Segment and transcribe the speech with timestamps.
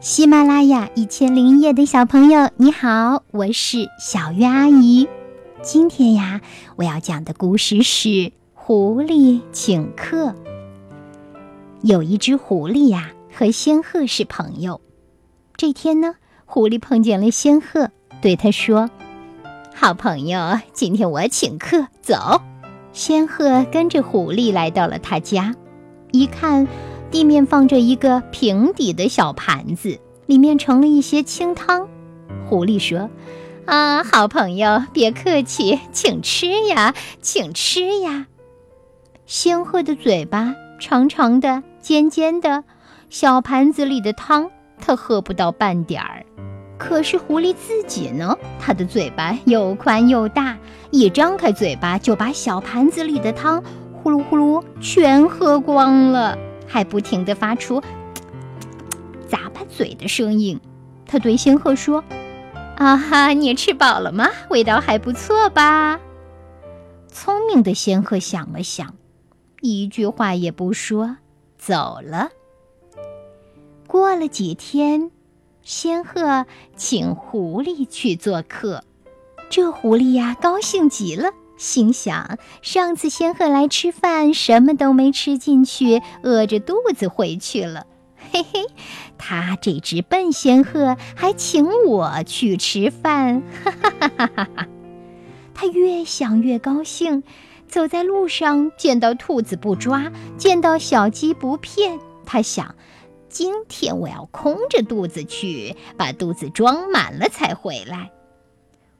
[0.00, 5.08] 喜马拉雅一千零一夜的小朋友，你好，我是小月阿姨。
[5.62, 6.40] 今天呀，
[6.76, 8.08] 我要讲的故事是
[8.54, 10.28] 《狐狸请客》。
[11.82, 14.80] 有一只狐狸呀，和仙鹤是朋友。
[15.56, 16.14] 这天呢，
[16.46, 17.90] 狐狸碰见了仙鹤，
[18.22, 18.90] 对他说
[19.74, 22.40] ：“好朋友，今天我请客，走。”
[22.94, 25.54] 仙鹤跟着狐狸来到了他家，
[26.12, 26.66] 一看。
[27.14, 31.86] 地面放着一个平底的小盘子，里面盛了一些清汤。
[32.44, 33.08] 狐狸说
[33.66, 38.26] ：“啊，好朋友，别客气，请吃呀，请吃呀。”
[39.26, 42.64] 仙鹤的嘴巴长长的、尖尖的，
[43.10, 46.26] 小盘子里的汤它喝不到半点儿。
[46.76, 50.58] 可是狐狸自己呢，它的嘴巴又宽又大，
[50.90, 53.62] 一张开嘴巴就把小盘子里的汤
[53.92, 56.36] 呼噜呼噜全喝光了。
[56.66, 57.80] 还不停地发出
[59.28, 60.60] 咂巴嘴的声音。
[61.06, 62.02] 他对仙鹤说
[62.76, 64.28] ：“啊哈，你吃饱了吗？
[64.50, 66.00] 味道还不错吧？”
[67.08, 68.94] 聪明的仙鹤想了想，
[69.60, 71.18] 一句话也不说，
[71.56, 72.30] 走了。
[73.86, 75.12] 过了几天，
[75.62, 78.82] 仙鹤请狐狸去做客，
[79.48, 81.30] 这狐狸呀，高兴极了。
[81.56, 87.86] 心想：上次仙鹤来吃饭，什么都没吃进去，饿着肚子回去了。
[88.32, 88.64] 嘿嘿，
[89.18, 94.68] 他这只笨仙鹤还请我去吃饭，哈哈哈哈哈哈！
[95.54, 97.22] 他越想越高兴，
[97.68, 102.00] 走在路上见到兔子不抓，见到小鸡不骗。
[102.26, 102.74] 他想：
[103.28, 108.10] 今天我要空着肚子去，把肚子装满了才回来。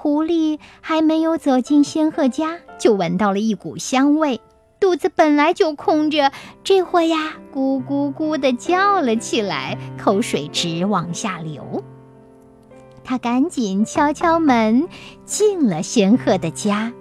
[0.00, 4.40] 狐狸还没有走进仙鹤家，就闻到了一股香味。
[4.78, 6.30] 肚子本来就空着，
[6.62, 11.82] 这会呀，咕咕咕地叫了起来，口水直往下流。
[13.02, 14.88] 他赶紧敲敲门，
[15.24, 16.92] 进了仙鹤的家。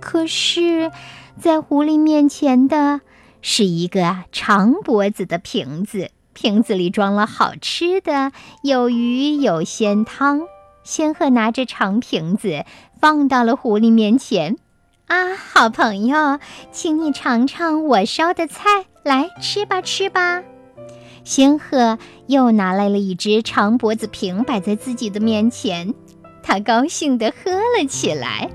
[0.00, 0.90] 可是，
[1.38, 3.02] 在狐狸面前的
[3.42, 8.32] 是一个长脖子的瓶子，瓶子里装了好吃的，
[8.62, 10.40] 有鱼，有鲜汤。
[10.84, 12.64] 仙鹤拿着长瓶子
[13.00, 14.58] 放到了狐狸面前，
[15.06, 16.38] 啊，好朋友，
[16.70, 20.42] 请你尝尝我烧的菜，来吃吧，吃吧。
[21.24, 25.94] 仙鹤又拿来了一只长脖子瓶，摆在自己的面前，
[26.42, 28.50] 他高兴地喝了起来。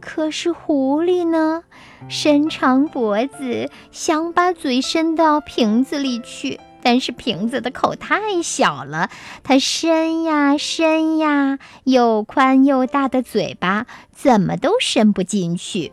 [0.00, 1.62] 可是狐狸呢，
[2.08, 6.58] 伸长脖子想把嘴伸到瓶子里去。
[6.86, 9.10] 但是瓶子的口太小了，
[9.42, 15.90] 它伸呀伸呀，又宽又大的嘴巴怎么都伸不进去。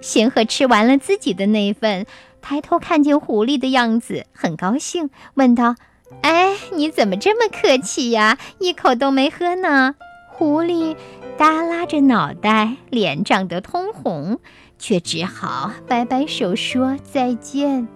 [0.00, 2.06] 仙鹤吃完了自己的那份，
[2.40, 5.74] 抬头看见狐狸的样子，很高兴，问道
[6.22, 8.38] ：“哎，你怎么这么客气呀？
[8.60, 9.96] 一口都没喝呢？”
[10.30, 10.96] 狐狸
[11.36, 14.38] 耷拉着脑袋，脸涨得通红，
[14.78, 17.88] 却只好摆摆手说再见。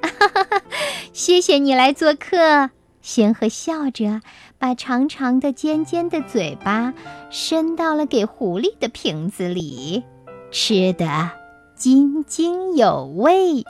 [0.00, 0.62] 哈哈哈！
[1.12, 2.70] 谢谢你来做客。
[3.02, 4.22] 仙鹤笑着，
[4.58, 6.94] 把长长的、尖尖的嘴巴
[7.30, 10.04] 伸到了给狐狸的瓶子里，
[10.50, 11.30] 吃得
[11.76, 13.64] 津津有味。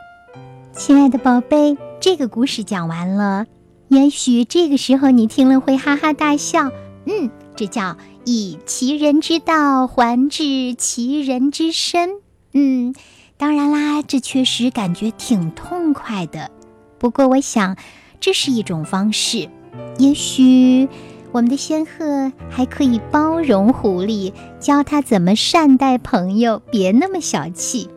[0.73, 3.47] 亲爱的宝贝，这个故事讲完了。
[3.89, 6.71] 也许这个时候你听了会哈哈大笑。
[7.07, 12.11] 嗯，这叫以其人之道还治其人之身。
[12.53, 12.95] 嗯。
[13.37, 16.49] 当然啦，这确实感觉挺痛快的。
[17.03, 17.77] 不过，我想
[18.21, 19.49] 这是一种方式。
[19.99, 20.89] 也许
[21.33, 27.89] 我们的仙鹤还可以包容狐狸，教他怎么善待朋友，别那么小气。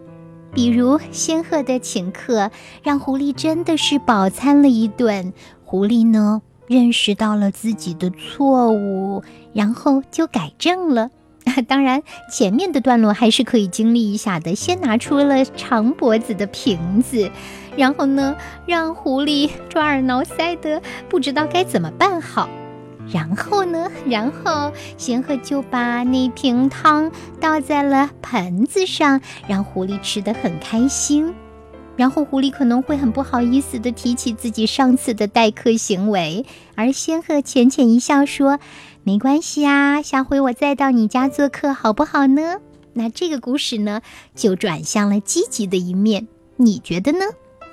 [0.51, 2.49] 比如仙鹤的请客，
[2.81, 5.33] 让狐狸真的是饱餐了一顿。
[5.63, 9.21] 狐狸呢，认识到了自己的错误，
[9.53, 11.11] 然后就改正了。
[11.67, 12.01] 当然，
[12.31, 14.55] 前面的段落还是可以经历一下的。
[14.55, 17.29] 先拿出了长脖子的瓶子，
[17.77, 22.49] 然后呢，让狐狸抓耳挠腮的，不知道该怎么办好。
[23.11, 31.33] 然后呢，然后仙鹤就把那瓶汤倒在了盆子上，让狐狸吃的很开心。
[31.95, 36.45] 然后狐狸可能会很不好意思的提起自己上次的待客行为，
[36.75, 38.59] 而仙鹤浅浅一笑说。
[39.03, 42.57] 没关系啊，下回我再到你家做客，好不好呢？
[42.93, 44.01] 那这个故事呢，
[44.33, 47.19] 就转向了积极的一面，你觉得呢？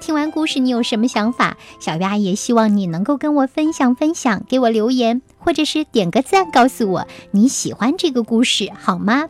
[0.02, 1.56] 听完故事，你有什么想法？
[1.78, 9.28] 小鱼阿姨希望你能够跟我分享分享，给我留言，或者是点个赞，告诉我你喜欢这个故事，好吗？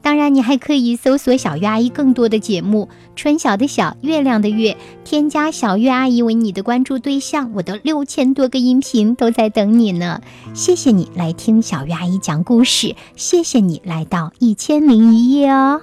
[0.00, 10.20] 当然，你还可以搜索小月阿姨更多的节目，春晓的晓，月亮的月，添加小月阿姨为你的关注对象，我的六千多个音频都在等你呢。
[10.54, 15.82] 谢谢你来听小月阿姨讲故事，谢谢你来到一千零一夜哦。